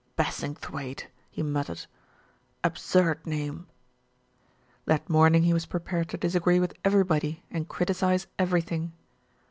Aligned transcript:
"Bassingthwaighte," 0.17 1.05
he 1.29 1.43
muttered. 1.43 1.85
"Absurd 2.63 3.27
name." 3.27 3.67
That 4.85 5.07
morning 5.07 5.43
he 5.43 5.53
was 5.53 5.67
prepared 5.67 6.09
to 6.09 6.17
disagree 6.17 6.59
with 6.59 6.73
every 6.83 7.03
body 7.03 7.43
and 7.51 7.69
criticise 7.69 8.25
everything. 8.39 8.93